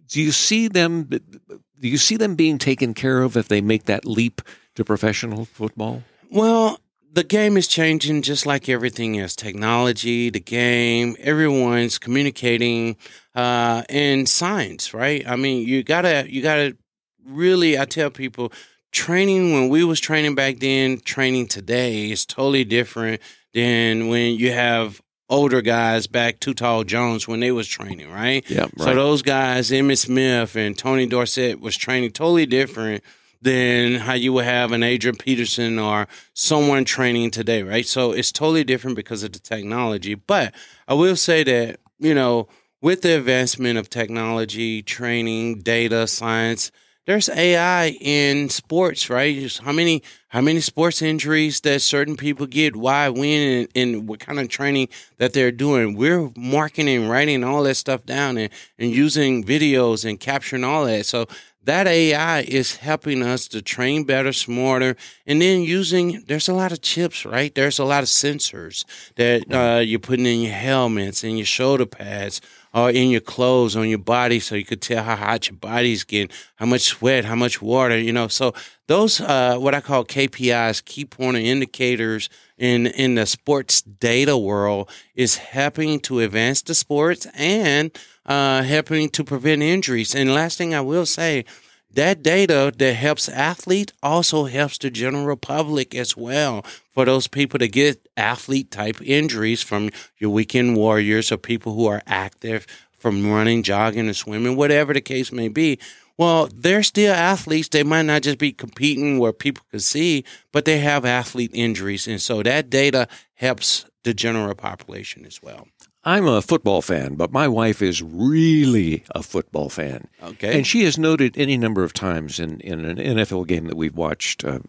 Do 0.07 0.19
you 0.19 0.31
see 0.31 0.67
them 0.67 1.03
do 1.03 1.87
you 1.87 1.97
see 1.99 2.17
them 2.17 2.33
being 2.33 2.57
taken 2.57 2.95
care 2.95 3.21
of 3.21 3.37
if 3.37 3.49
they 3.49 3.61
make 3.61 3.83
that 3.83 4.03
leap 4.03 4.41
to 4.73 4.83
professional 4.83 5.45
football? 5.45 6.01
Well 6.31 6.79
the 7.11 7.23
game 7.23 7.57
is 7.57 7.67
changing 7.67 8.21
just 8.21 8.45
like 8.45 8.69
everything 8.69 9.15
is 9.15 9.35
technology 9.35 10.29
the 10.29 10.39
game 10.39 11.15
everyone's 11.19 11.97
communicating 11.97 12.95
uh 13.35 13.83
in 13.89 14.25
science 14.25 14.93
right? 14.93 15.27
I 15.27 15.35
mean 15.35 15.67
you 15.67 15.83
gotta 15.83 16.25
you 16.29 16.41
gotta 16.41 16.77
really 17.25 17.77
i 17.77 17.85
tell 17.85 18.09
people 18.09 18.51
training 18.91 19.53
when 19.53 19.69
we 19.69 19.83
was 19.83 19.99
training 19.99 20.35
back 20.35 20.59
then 20.59 20.99
training 20.99 21.47
today 21.47 22.09
is 22.11 22.25
totally 22.25 22.63
different 22.63 23.21
than 23.53 24.07
when 24.07 24.35
you 24.35 24.51
have 24.51 25.01
older 25.29 25.61
guys 25.61 26.07
back 26.07 26.39
too 26.39 26.53
tall 26.53 26.85
jones 26.85 27.27
when 27.27 27.41
they 27.41 27.51
was 27.51 27.67
training 27.67 28.09
right? 28.09 28.49
Yeah 28.49 28.61
right. 28.61 28.71
so 28.77 28.95
those 28.95 29.21
guys 29.21 29.71
emmitt 29.71 29.97
smith 29.97 30.55
and 30.55 30.77
tony 30.77 31.05
dorsett 31.05 31.59
was 31.59 31.75
training 31.75 32.11
totally 32.11 32.45
different 32.45 33.03
than 33.41 33.95
how 33.95 34.13
you 34.13 34.33
would 34.33 34.45
have 34.45 34.71
an 34.71 34.83
Adrian 34.83 35.15
Peterson 35.15 35.79
or 35.79 36.07
someone 36.33 36.85
training 36.85 37.31
today, 37.31 37.63
right? 37.63 37.85
So 37.85 38.11
it's 38.11 38.31
totally 38.31 38.63
different 38.63 38.95
because 38.95 39.23
of 39.23 39.33
the 39.33 39.39
technology. 39.39 40.15
But 40.15 40.53
I 40.87 40.93
will 40.93 41.15
say 41.15 41.43
that, 41.43 41.79
you 41.99 42.13
know, 42.13 42.47
with 42.81 43.01
the 43.01 43.17
advancement 43.17 43.77
of 43.77 43.89
technology, 43.89 44.81
training, 44.81 45.59
data, 45.59 46.07
science, 46.07 46.71
there's 47.07 47.29
AI 47.29 47.97
in 48.01 48.49
sports, 48.49 49.09
right? 49.09 49.33
Just 49.33 49.59
how 49.59 49.71
many 49.71 50.03
how 50.27 50.41
many 50.41 50.59
sports 50.59 51.01
injuries 51.01 51.61
that 51.61 51.81
certain 51.81 52.17
people 52.17 52.45
get, 52.45 52.75
why, 52.75 53.07
when, 53.07 53.59
and, 53.59 53.67
and, 53.75 54.09
what 54.09 54.19
kind 54.19 54.41
of 54.41 54.49
training 54.49 54.89
that 55.19 55.31
they're 55.31 55.53
doing. 55.53 55.95
We're 55.95 56.29
marking 56.35 56.89
and 56.89 57.09
writing 57.09 57.45
all 57.45 57.63
that 57.63 57.75
stuff 57.75 58.05
down 58.05 58.37
and, 58.37 58.51
and 58.77 58.91
using 58.91 59.45
videos 59.45 60.03
and 60.07 60.19
capturing 60.19 60.65
all 60.65 60.85
that. 60.85 61.05
So 61.05 61.27
that 61.67 61.85
AI 61.85 62.41
is 62.41 62.77
helping 62.77 63.21
us 63.21 63.45
to 63.49 63.61
train 63.61 64.05
better, 64.05 64.31
smarter, 64.31 64.95
and 65.25 65.41
then 65.41 65.61
using. 65.63 66.23
There's 66.25 66.47
a 66.47 66.53
lot 66.53 66.71
of 66.71 66.81
chips, 66.81 67.25
right? 67.25 67.53
There's 67.53 67.77
a 67.77 67.83
lot 67.83 68.03
of 68.03 68.09
sensors 68.09 68.85
that 69.15 69.53
uh, 69.53 69.81
you're 69.81 69.99
putting 69.99 70.25
in 70.25 70.39
your 70.39 70.53
helmets 70.53 71.25
and 71.25 71.37
your 71.37 71.45
shoulder 71.45 71.85
pads, 71.85 72.39
or 72.73 72.89
in 72.89 73.09
your 73.09 73.21
clothes, 73.21 73.75
on 73.75 73.89
your 73.89 73.99
body, 73.99 74.39
so 74.39 74.55
you 74.55 74.63
could 74.63 74.81
tell 74.81 75.03
how 75.03 75.17
hot 75.17 75.49
your 75.49 75.57
body's 75.57 76.05
getting, 76.05 76.33
how 76.55 76.65
much 76.65 76.83
sweat, 76.83 77.25
how 77.25 77.35
much 77.35 77.61
water, 77.61 77.99
you 77.99 78.13
know. 78.13 78.29
So 78.29 78.53
those, 78.87 79.19
uh, 79.19 79.57
what 79.57 79.75
I 79.75 79.81
call 79.81 80.05
KPIs, 80.05 80.83
key 80.83 81.05
pointer 81.05 81.39
indicators 81.39 82.29
in 82.57 82.87
in 82.87 83.15
the 83.15 83.25
sports 83.25 83.81
data 83.81 84.37
world, 84.37 84.89
is 85.15 85.37
helping 85.37 85.99
to 86.01 86.21
advance 86.21 86.61
the 86.61 86.73
sports 86.73 87.27
and 87.35 87.91
uh, 88.25 88.63
helping 88.63 89.09
to 89.09 89.23
prevent 89.23 89.61
injuries. 89.61 90.15
And 90.15 90.33
last 90.33 90.57
thing 90.57 90.73
I 90.73 90.81
will 90.81 91.05
say, 91.05 91.45
that 91.93 92.21
data 92.21 92.71
that 92.77 92.93
helps 92.93 93.27
athletes 93.27 93.93
also 94.03 94.45
helps 94.45 94.77
the 94.77 94.89
general 94.89 95.35
public 95.35 95.95
as 95.95 96.15
well. 96.15 96.63
For 96.93 97.05
those 97.05 97.27
people 97.27 97.59
that 97.59 97.71
get 97.71 98.07
athlete 98.15 98.71
type 98.71 99.01
injuries 99.01 99.63
from 99.63 99.89
your 100.17 100.29
weekend 100.31 100.75
warriors 100.75 101.31
or 101.31 101.37
people 101.37 101.73
who 101.73 101.87
are 101.87 102.01
active 102.05 102.65
from 102.99 103.31
running, 103.31 103.63
jogging, 103.63 104.07
and 104.07 104.15
swimming, 104.15 104.55
whatever 104.55 104.93
the 104.93 105.01
case 105.01 105.31
may 105.31 105.47
be. 105.47 105.79
Well, 106.17 106.49
they're 106.53 106.83
still 106.83 107.13
athletes. 107.13 107.69
They 107.69 107.83
might 107.83 108.03
not 108.03 108.23
just 108.23 108.39
be 108.39 108.51
competing 108.51 109.19
where 109.19 109.33
people 109.33 109.65
can 109.69 109.79
see, 109.79 110.23
but 110.51 110.65
they 110.65 110.79
have 110.79 111.05
athlete 111.05 111.51
injuries. 111.53 112.07
And 112.07 112.21
so 112.21 112.41
that 112.43 112.69
data 112.69 113.07
helps 113.35 113.85
the 114.03 114.13
general 114.13 114.55
population 114.55 115.25
as 115.25 115.41
well. 115.41 115.67
I'm 116.03 116.25
a 116.25 116.41
football 116.41 116.81
fan, 116.81 117.15
but 117.15 117.33
my 117.33 117.49
wife 117.49 117.81
is 117.81 118.01
really 118.01 119.03
a 119.13 119.21
football 119.21 119.69
fan. 119.69 120.07
Okay. 120.23 120.55
And 120.55 120.65
she 120.65 120.83
has 120.83 120.97
noted 120.97 121.37
any 121.37 121.57
number 121.57 121.83
of 121.83 121.91
times 121.91 122.39
in, 122.39 122.61
in 122.61 122.85
an 122.85 122.97
NFL 122.97 123.45
game 123.45 123.65
that 123.65 123.75
we've 123.75 123.95
watched 123.95 124.45
uh, 124.45 124.59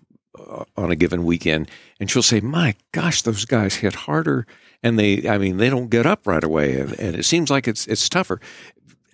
on 0.76 0.90
a 0.90 0.96
given 0.96 1.24
weekend, 1.24 1.70
and 2.00 2.10
she'll 2.10 2.22
say, 2.22 2.40
My 2.40 2.74
gosh, 2.92 3.22
those 3.22 3.44
guys 3.44 3.76
hit 3.76 3.94
harder. 3.94 4.46
And 4.82 4.98
they, 4.98 5.28
I 5.28 5.38
mean, 5.38 5.56
they 5.56 5.70
don't 5.70 5.90
get 5.90 6.06
up 6.06 6.26
right 6.26 6.42
away. 6.42 6.78
And, 6.78 6.92
and 7.00 7.16
it 7.16 7.24
seems 7.24 7.50
like 7.50 7.66
it's, 7.66 7.86
it's 7.88 8.08
tougher. 8.08 8.40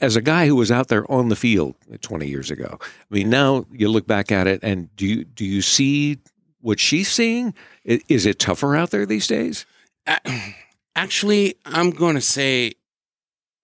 As 0.01 0.17
a 0.17 0.23
guy 0.23 0.47
who 0.47 0.57
was 0.57 0.71
out 0.71 0.89
there 0.89 1.11
on 1.11 1.29
the 1.29 1.37
field 1.37 1.77
20 2.01 2.27
years 2.27 2.51
ago, 2.51 2.79
I 2.81 3.15
mean, 3.15 3.31
now 3.31 3.67
you 3.73 3.89
look 3.89 4.07
back 4.07 4.33
at 4.33 4.47
it 4.47 4.61
and 4.63 4.95
do 4.97 5.07
you, 5.07 5.25
do 5.25 5.45
you 5.45 5.63
see 5.63 6.19
what 6.61 6.81
she's 6.81 7.11
seeing? 7.11 7.55
Is 7.85 8.27
it 8.27 8.39
tougher 8.39 8.77
out 8.77 8.91
there 8.91 9.07
these 9.07 9.27
days? 9.27 9.67
Actually, 10.97 11.55
I'm 11.65 11.91
going 11.91 12.15
to 12.15 12.21
say, 12.21 12.73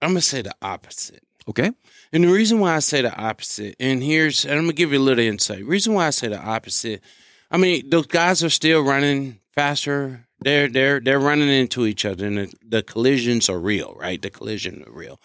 I'm 0.03 0.11
going 0.11 0.17
to 0.17 0.23
say 0.23 0.43
the 0.43 0.55
opposite. 0.63 1.23
Okay. 1.49 1.71
And 2.13 2.25
the 2.25 2.29
reason 2.29 2.61
why 2.61 2.75
I 2.75 2.81
say 2.81 3.03
the 3.03 3.15
opposite, 3.17 3.77
and 3.79 4.03
here's, 4.03 4.45
and 4.45 4.55
I'm 4.55 4.65
going 4.65 4.71
to 4.71 4.75
give 4.75 4.93
you 4.93 4.99
a 4.99 5.01
little 5.01 5.25
insight. 5.25 5.65
Reason 5.65 5.95
why 5.95 6.07
I 6.07 6.11
say 6.11 6.29
the 6.29 6.41
opposite, 6.41 7.03
I 7.51 7.57
mean, 7.57 7.89
those 7.91 8.07
guys 8.07 8.43
are 8.45 8.51
still 8.51 8.83
running 8.83 9.41
faster. 9.53 10.27
They're 10.41 10.69
they're 10.69 11.01
they're 11.01 11.21
running 11.21 11.49
into 11.49 11.87
each 11.87 12.05
other, 12.05 12.27
and 12.27 12.39
the, 12.39 12.55
the 12.67 12.83
collisions 12.83 13.49
are 13.49 13.59
real, 13.59 13.95
right? 13.99 14.21
The 14.21 14.31
collision 14.31 14.85
are 14.87 14.93
real. 14.93 15.21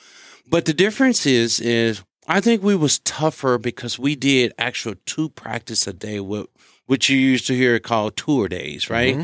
But 0.47 0.65
the 0.65 0.73
difference 0.73 1.25
is 1.25 1.59
is 1.59 2.03
I 2.27 2.41
think 2.41 2.63
we 2.63 2.75
was 2.75 2.99
tougher 2.99 3.57
because 3.57 3.99
we 3.99 4.15
did 4.15 4.53
actual 4.57 4.95
two 5.05 5.29
practice 5.29 5.87
a 5.87 5.93
day, 5.93 6.19
what 6.19 6.49
which 6.85 7.09
you 7.09 7.17
used 7.17 7.47
to 7.47 7.55
hear 7.55 7.79
called 7.79 8.15
two-a-days, 8.15 8.89
right? 8.89 9.15
Mm-hmm. 9.15 9.23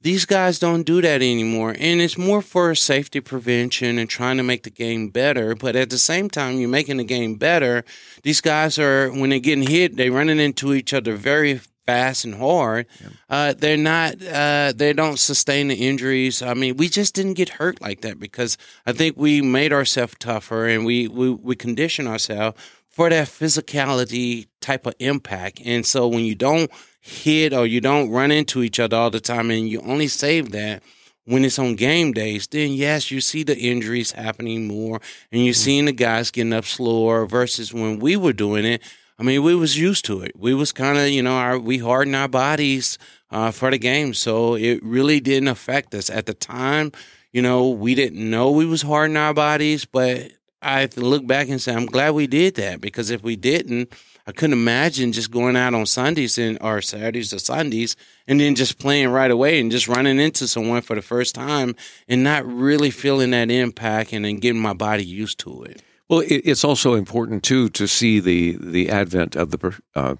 These 0.00 0.26
guys 0.26 0.58
don't 0.58 0.84
do 0.84 1.00
that 1.02 1.22
anymore. 1.22 1.70
And 1.70 2.00
it's 2.00 2.16
more 2.16 2.40
for 2.40 2.74
safety 2.74 3.20
prevention 3.20 3.98
and 3.98 4.08
trying 4.08 4.36
to 4.36 4.44
make 4.44 4.62
the 4.62 4.70
game 4.70 5.08
better. 5.08 5.56
But 5.56 5.74
at 5.74 5.90
the 5.90 5.98
same 5.98 6.30
time, 6.30 6.58
you're 6.58 6.68
making 6.68 6.98
the 6.98 7.04
game 7.04 7.34
better. 7.34 7.84
These 8.22 8.40
guys 8.40 8.78
are, 8.78 9.10
when 9.10 9.30
they're 9.30 9.40
getting 9.40 9.66
hit, 9.66 9.96
they're 9.96 10.12
running 10.12 10.38
into 10.38 10.72
each 10.72 10.94
other 10.94 11.16
very 11.16 11.60
fast 11.88 12.26
and 12.26 12.34
hard. 12.34 12.86
Yeah. 13.00 13.08
Uh, 13.30 13.54
they're 13.56 13.78
not, 13.78 14.22
uh, 14.22 14.74
they 14.76 14.92
don't 14.92 15.18
sustain 15.18 15.68
the 15.68 15.74
injuries. 15.74 16.42
I 16.42 16.52
mean, 16.52 16.76
we 16.76 16.90
just 16.90 17.14
didn't 17.14 17.34
get 17.34 17.48
hurt 17.48 17.80
like 17.80 18.02
that 18.02 18.20
because 18.20 18.58
I 18.84 18.92
think 18.92 19.16
we 19.16 19.40
made 19.40 19.72
ourselves 19.72 20.14
tougher 20.18 20.66
and 20.66 20.84
we, 20.84 21.08
we, 21.08 21.30
we 21.30 21.56
condition 21.56 22.06
ourselves 22.06 22.60
for 22.90 23.08
that 23.08 23.28
physicality 23.28 24.48
type 24.60 24.84
of 24.84 24.94
impact. 24.98 25.62
And 25.64 25.86
so 25.86 26.06
when 26.06 26.26
you 26.26 26.34
don't 26.34 26.70
hit 27.00 27.54
or 27.54 27.64
you 27.64 27.80
don't 27.80 28.10
run 28.10 28.30
into 28.30 28.62
each 28.62 28.78
other 28.78 28.98
all 28.98 29.10
the 29.10 29.20
time 29.20 29.50
and 29.50 29.66
you 29.66 29.80
only 29.80 30.08
save 30.08 30.52
that 30.52 30.82
when 31.24 31.42
it's 31.42 31.58
on 31.58 31.74
game 31.74 32.12
days, 32.12 32.48
then 32.48 32.72
yes, 32.72 33.10
you 33.10 33.22
see 33.22 33.44
the 33.44 33.56
injuries 33.56 34.12
happening 34.12 34.66
more 34.66 35.00
and 35.32 35.42
you're 35.42 35.54
mm-hmm. 35.54 35.64
seeing 35.64 35.84
the 35.86 35.92
guys 35.92 36.30
getting 36.30 36.52
up 36.52 36.66
slower 36.66 37.24
versus 37.24 37.72
when 37.72 37.98
we 37.98 38.14
were 38.14 38.34
doing 38.34 38.66
it. 38.66 38.82
I 39.18 39.24
mean, 39.24 39.42
we 39.42 39.54
was 39.54 39.76
used 39.76 40.04
to 40.06 40.20
it. 40.22 40.38
We 40.38 40.54
was 40.54 40.72
kind 40.72 40.96
of, 40.96 41.08
you 41.08 41.22
know, 41.22 41.36
our, 41.36 41.58
we 41.58 41.78
hardened 41.78 42.14
our 42.14 42.28
bodies 42.28 42.98
uh, 43.30 43.50
for 43.50 43.70
the 43.70 43.78
game. 43.78 44.14
So 44.14 44.54
it 44.54 44.82
really 44.82 45.18
didn't 45.20 45.48
affect 45.48 45.94
us 45.94 46.08
at 46.08 46.26
the 46.26 46.34
time. 46.34 46.92
You 47.32 47.42
know, 47.42 47.68
we 47.68 47.94
didn't 47.94 48.30
know 48.30 48.50
we 48.50 48.64
was 48.64 48.82
hardening 48.82 49.16
our 49.16 49.34
bodies, 49.34 49.84
but 49.84 50.32
I 50.62 50.88
look 50.96 51.26
back 51.26 51.48
and 51.48 51.60
say, 51.60 51.74
I'm 51.74 51.86
glad 51.86 52.14
we 52.14 52.26
did 52.26 52.54
that 52.56 52.80
because 52.80 53.10
if 53.10 53.22
we 53.22 53.36
didn't, 53.36 53.92
I 54.26 54.32
couldn't 54.32 54.58
imagine 54.58 55.12
just 55.12 55.30
going 55.30 55.56
out 55.56 55.74
on 55.74 55.86
Sundays 55.86 56.36
and 56.36 56.58
or 56.60 56.82
Saturdays 56.82 57.32
or 57.32 57.38
Sundays 57.38 57.96
and 58.26 58.38
then 58.38 58.54
just 58.54 58.78
playing 58.78 59.08
right 59.08 59.30
away 59.30 59.58
and 59.58 59.70
just 59.70 59.88
running 59.88 60.18
into 60.20 60.46
someone 60.46 60.82
for 60.82 60.94
the 60.94 61.02
first 61.02 61.34
time 61.34 61.74
and 62.08 62.22
not 62.22 62.46
really 62.46 62.90
feeling 62.90 63.30
that 63.30 63.50
impact 63.50 64.12
and 64.12 64.24
then 64.24 64.36
getting 64.36 64.60
my 64.60 64.74
body 64.74 65.04
used 65.04 65.38
to 65.40 65.62
it. 65.64 65.82
Well, 66.08 66.22
it's 66.26 66.64
also 66.64 66.94
important 66.94 67.42
too 67.42 67.68
to 67.70 67.86
see 67.86 68.18
the 68.18 68.56
the 68.60 68.88
advent 68.88 69.36
of 69.36 69.50
the 69.50 69.78
uh, 69.94 70.14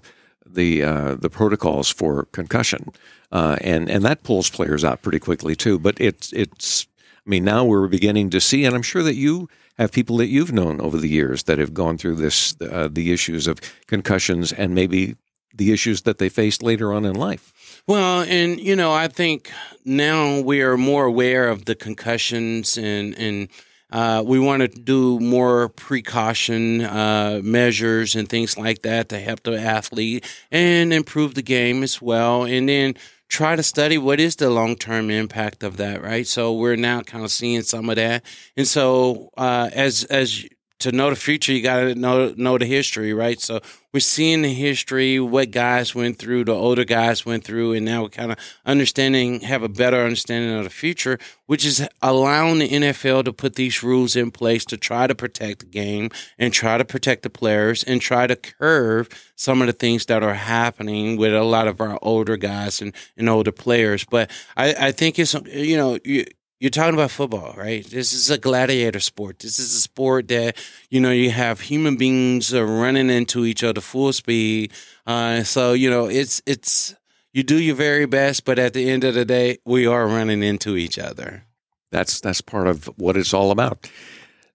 the 0.45 0.83
uh, 0.83 1.15
the 1.15 1.29
protocols 1.29 1.89
for 1.89 2.25
concussion, 2.25 2.91
uh, 3.31 3.57
and 3.61 3.89
and 3.89 4.05
that 4.05 4.23
pulls 4.23 4.49
players 4.49 4.83
out 4.83 5.01
pretty 5.01 5.19
quickly 5.19 5.55
too. 5.55 5.79
But 5.79 5.99
it's 5.99 6.31
it's 6.33 6.87
I 7.25 7.29
mean 7.29 7.43
now 7.43 7.65
we're 7.65 7.87
beginning 7.87 8.29
to 8.31 8.39
see, 8.39 8.65
and 8.65 8.75
I'm 8.75 8.83
sure 8.83 9.03
that 9.03 9.15
you 9.15 9.49
have 9.79 9.91
people 9.91 10.17
that 10.17 10.27
you've 10.27 10.51
known 10.51 10.79
over 10.81 10.97
the 10.97 11.07
years 11.07 11.43
that 11.43 11.57
have 11.57 11.73
gone 11.73 11.97
through 11.97 12.15
this, 12.15 12.53
uh, 12.61 12.89
the 12.91 13.13
issues 13.13 13.47
of 13.47 13.61
concussions 13.87 14.51
and 14.51 14.75
maybe 14.75 15.15
the 15.55 15.71
issues 15.71 16.01
that 16.01 16.17
they 16.17 16.27
faced 16.27 16.61
later 16.61 16.91
on 16.91 17.05
in 17.05 17.15
life. 17.15 17.81
Well, 17.87 18.21
and 18.23 18.59
you 18.59 18.75
know, 18.75 18.91
I 18.91 19.07
think 19.07 19.49
now 19.85 20.41
we 20.41 20.61
are 20.61 20.77
more 20.77 21.05
aware 21.05 21.47
of 21.47 21.65
the 21.65 21.75
concussions 21.75 22.77
and 22.77 23.17
and 23.17 23.47
uh, 23.91 24.23
we 24.25 24.39
want 24.39 24.61
to 24.61 24.67
do 24.67 25.19
more 25.19 25.69
precaution 25.69 26.81
uh, 26.81 27.41
measures 27.43 28.15
and 28.15 28.29
things 28.29 28.57
like 28.57 28.83
that 28.83 29.09
to 29.09 29.19
help 29.19 29.43
the 29.43 29.59
athlete 29.59 30.25
and 30.51 30.93
improve 30.93 31.35
the 31.35 31.41
game 31.41 31.81
as 31.83 32.01
well. 32.01 32.43
And 32.43 32.69
then 32.69 32.95
try 33.29 33.55
to 33.55 33.63
study 33.63 33.97
what 33.97 34.19
is 34.19 34.35
the 34.35 34.49
long 34.49 34.75
term 34.75 35.09
impact 35.09 35.63
of 35.63 35.77
that, 35.77 36.01
right? 36.03 36.27
So 36.27 36.53
we're 36.53 36.75
now 36.75 37.01
kind 37.01 37.23
of 37.23 37.31
seeing 37.31 37.61
some 37.61 37.89
of 37.89 37.95
that, 37.95 38.23
and 38.57 38.67
so 38.67 39.29
uh, 39.37 39.69
as 39.73 40.03
as 40.05 40.45
to 40.79 40.91
know 40.91 41.09
the 41.09 41.15
future, 41.15 41.51
you 41.51 41.61
got 41.61 41.79
to 41.81 41.95
know 41.95 42.33
know 42.37 42.57
the 42.57 42.65
history, 42.65 43.13
right? 43.13 43.39
So 43.39 43.59
we're 43.91 43.99
seeing 43.99 44.43
the 44.43 44.53
history, 44.53 45.19
what 45.19 45.51
guys 45.51 45.93
went 45.93 46.17
through, 46.19 46.45
the 46.45 46.53
older 46.53 46.85
guys 46.85 47.25
went 47.25 47.43
through, 47.43 47.73
and 47.73 47.85
now 47.85 48.03
we're 48.03 48.09
kind 48.09 48.31
of 48.31 48.37
understanding, 48.65 49.41
have 49.41 49.63
a 49.63 49.69
better 49.69 50.01
understanding 50.01 50.55
of 50.57 50.63
the 50.63 50.69
future, 50.69 51.17
which 51.47 51.65
is 51.65 51.87
allowing 52.01 52.59
the 52.59 52.69
NFL 52.69 53.25
to 53.25 53.33
put 53.33 53.55
these 53.55 53.83
rules 53.83 54.15
in 54.15 54.31
place 54.31 54.63
to 54.65 54.77
try 54.77 55.07
to 55.07 55.15
protect 55.15 55.59
the 55.59 55.65
game 55.65 56.11
and 56.37 56.53
try 56.53 56.77
to 56.77 56.85
protect 56.85 57.23
the 57.23 57.29
players 57.29 57.83
and 57.83 57.99
try 57.99 58.27
to 58.27 58.35
curve 58.35 59.09
some 59.35 59.61
of 59.61 59.67
the 59.67 59.73
things 59.73 60.05
that 60.05 60.23
are 60.23 60.35
happening 60.35 61.17
with 61.17 61.33
a 61.33 61.43
lot 61.43 61.67
of 61.67 61.81
our 61.81 61.97
older 62.01 62.37
guys 62.37 62.81
and, 62.81 62.93
and 63.17 63.27
older 63.27 63.51
players. 63.51 64.05
But 64.05 64.31
I, 64.55 64.75
I 64.87 64.91
think 64.91 65.19
it's 65.19 65.33
you 65.33 65.77
know. 65.77 65.99
You, 66.05 66.25
you're 66.59 66.69
talking 66.69 66.93
about 66.93 67.11
football, 67.11 67.53
right? 67.57 67.85
This 67.85 68.11
is 68.11 68.29
a 68.29 68.37
gladiator 68.37 68.99
sport. 68.99 69.39
This 69.39 69.59
is 69.59 69.73
a 69.73 69.81
sport 69.81 70.27
that 70.27 70.57
you 70.89 70.99
know 70.99 71.11
you 71.11 71.31
have 71.31 71.61
human 71.61 71.95
beings 71.95 72.53
running 72.53 73.09
into 73.09 73.45
each 73.45 73.63
other 73.63 73.81
full 73.81 74.13
speed. 74.13 74.73
Uh, 75.07 75.43
so 75.43 75.73
you 75.73 75.89
know 75.89 76.07
it's 76.07 76.41
it's 76.45 76.95
you 77.31 77.43
do 77.43 77.59
your 77.59 77.75
very 77.75 78.05
best, 78.05 78.43
but 78.43 78.59
at 78.59 78.73
the 78.73 78.89
end 78.89 79.03
of 79.03 79.13
the 79.13 79.25
day, 79.25 79.59
we 79.65 79.85
are 79.85 80.07
running 80.07 80.43
into 80.43 80.75
each 80.75 80.99
other. 80.99 81.45
That's 81.91 82.19
that's 82.19 82.41
part 82.41 82.67
of 82.67 82.85
what 82.97 83.15
it's 83.15 83.33
all 83.33 83.51
about. 83.51 83.89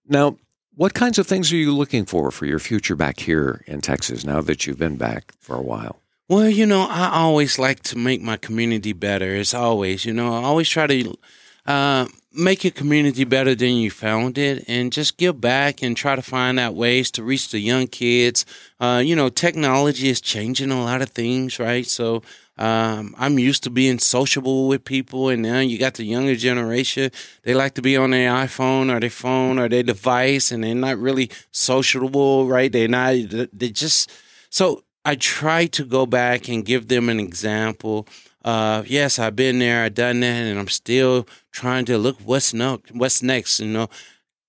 Now, 0.06 0.37
what 0.75 0.92
kinds 0.92 1.18
of 1.18 1.26
things 1.26 1.52
are 1.52 1.56
you 1.56 1.75
looking 1.75 2.04
for 2.04 2.30
for 2.30 2.46
your 2.46 2.58
future 2.58 2.96
back 2.96 3.18
here 3.18 3.64
in 3.66 3.80
Texas? 3.80 4.25
Now 4.25 4.42
that 4.42 4.66
you've 4.66 4.78
been 4.78 4.96
back 4.96 5.32
for 5.40 5.56
a 5.56 5.62
while. 5.62 6.00
Well, 6.28 6.49
you 6.49 6.66
know, 6.66 6.87
I 6.88 7.11
always 7.12 7.58
like 7.58 7.82
to 7.84 7.99
make 7.99 8.23
my 8.23 8.37
community 8.37 8.92
better. 8.92 9.34
As 9.34 9.54
always, 9.54 10.04
you 10.04 10.12
know, 10.12 10.34
I 10.34 10.42
always 10.42 10.68
try 10.68 10.87
to 10.87 11.14
uh, 11.66 12.06
make 12.33 12.64
your 12.64 12.73
community 12.73 13.25
better 13.25 13.54
than 13.54 13.75
you 13.75 13.90
found 13.90 14.37
it 14.38 14.64
and 14.66 14.92
just 14.92 15.16
give 15.16 15.40
back 15.40 15.83
and 15.83 15.97
try 15.97 16.16
to 16.16 16.23
find 16.23 16.59
out 16.59 16.75
ways 16.75 17.11
to 17.12 17.23
reach 17.23 17.50
the 17.50 17.61
young 17.61 17.87
kids. 17.87 18.44
Uh, 18.80 19.02
you 19.04 19.14
know, 19.14 19.28
technology 19.28 20.09
is 20.09 20.21
changing 20.21 20.71
a 20.71 20.83
lot 20.83 21.00
of 21.00 21.11
things, 21.11 21.59
right? 21.59 21.87
So 21.87 22.23
um, 22.59 23.14
I'm 23.18 23.38
used 23.38 23.64
to 23.64 23.71
being 23.71 23.99
sociable 23.99 24.68
with 24.68 24.85
people, 24.85 25.28
and 25.28 25.42
now 25.42 25.61
you 25.61 25.78
got 25.78 25.94
the 25.94 26.04
younger 26.04 26.37
generation. 26.37 27.11
They 27.42 27.54
like 27.54 27.75
to 27.75 27.83
be 27.83 27.97
on 27.97 28.11
their 28.11 28.30
iPhone 28.30 28.94
or 28.94 29.00
their 29.00 29.11
phone 29.11 29.59
or 29.59 29.68
their 29.68 29.83
device, 29.83 30.52
and 30.52 30.62
they're 30.62 30.75
not 30.75 30.99
really 30.99 31.30
sociable, 31.50 32.47
right? 32.47 32.71
They're 32.71 32.88
not, 32.88 33.14
they 33.52 33.71
just, 33.71 34.11
so 34.50 34.85
I 35.04 35.16
try 35.16 35.66
to 35.66 35.85
go 35.85 36.06
back 36.06 36.49
and 36.49 36.64
give 36.64 36.88
them 36.88 37.09
an 37.09 37.21
example 37.21 38.06
uh, 38.44 38.82
yes, 38.86 39.18
I've 39.18 39.34
been 39.34 39.58
there, 39.58 39.84
I've 39.84 39.94
done 39.94 40.20
that, 40.20 40.42
and 40.44 40.58
I'm 40.58 40.68
still 40.68 41.26
trying 41.50 41.86
to 41.86 41.96
look 41.96 42.18
what's 42.20 42.52
next. 42.52 42.92
What's 42.92 43.22
next? 43.22 43.60
You 43.60 43.68
know, 43.68 43.88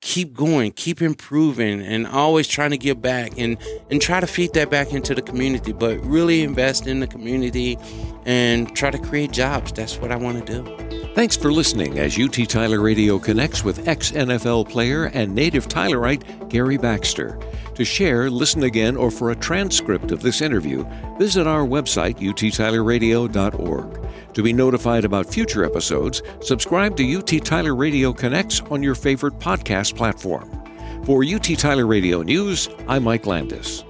keep 0.01 0.33
going, 0.33 0.73
keep 0.73 1.01
improving, 1.01 1.81
and 1.81 2.05
always 2.05 2.47
trying 2.47 2.71
to 2.71 2.77
give 2.77 3.01
back 3.01 3.37
and 3.37 3.57
and 3.89 4.01
try 4.01 4.19
to 4.19 4.27
feed 4.27 4.53
that 4.53 4.69
back 4.69 4.91
into 4.91 5.15
the 5.15 5.21
community. 5.21 5.71
But 5.71 6.03
really 6.03 6.43
invest 6.43 6.87
in 6.87 6.99
the 6.99 7.07
community 7.07 7.77
and 8.25 8.75
try 8.75 8.91
to 8.91 8.99
create 8.99 9.31
jobs. 9.31 9.71
That's 9.71 9.97
what 9.97 10.11
I 10.11 10.17
want 10.17 10.45
to 10.45 10.61
do. 10.61 11.05
Thanks 11.15 11.37
for 11.37 11.49
listening 11.49 11.97
as 11.97 12.19
UT 12.19 12.33
Tyler 12.49 12.81
Radio 12.81 13.17
connects 13.17 13.63
with 13.63 13.87
ex 13.87 14.11
NFL 14.11 14.69
player 14.69 15.05
and 15.05 15.33
native 15.33 15.69
Tylerite 15.69 16.49
Gary 16.49 16.77
Baxter. 16.77 17.39
To 17.75 17.83
share, 17.83 18.29
listen 18.29 18.63
again, 18.63 18.95
or 18.95 19.11
for 19.11 19.31
a 19.31 19.35
transcript 19.35 20.11
of 20.11 20.21
this 20.21 20.41
interview, 20.41 20.85
visit 21.17 21.45
our 21.45 21.65
website, 21.65 22.19
uttylerradio.org. 22.19 24.07
To 24.33 24.43
be 24.43 24.53
notified 24.53 25.05
about 25.05 25.31
future 25.31 25.65
episodes, 25.65 26.21
subscribe 26.41 26.95
to 26.97 27.17
UT 27.17 27.45
Tyler 27.45 27.75
Radio 27.75 28.13
Connects 28.13 28.61
on 28.71 28.81
your 28.81 28.95
favorite 28.95 29.39
podcast 29.39 29.95
platform. 29.95 30.49
For 31.05 31.23
UT 31.23 31.43
Tyler 31.57 31.85
Radio 31.85 32.21
News, 32.21 32.69
I'm 32.87 33.03
Mike 33.03 33.25
Landis. 33.25 33.83